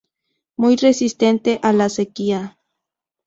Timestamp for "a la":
1.61-1.87